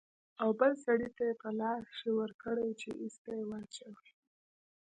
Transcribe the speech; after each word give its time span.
او 0.41 0.49
بل 0.59 0.71
سړي 0.85 1.09
ته 1.15 1.23
يې 1.29 1.33
په 1.41 1.49
لاس 1.59 1.83
کښې 1.91 2.11
ورکړې 2.19 2.69
چې 2.81 2.89
ايسته 3.01 3.29
يې 3.37 3.43
واچوي. 3.49 4.09